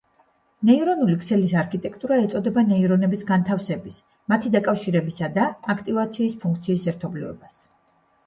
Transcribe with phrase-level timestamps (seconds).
[0.67, 3.99] ნეირონული ქსელის არქიტექტურა ეწოდება ნეირონების განთავსების,
[4.33, 5.45] მათი დაკავშირების და
[5.77, 7.61] აქტივაციის ფუნქციის ერთობლიობას.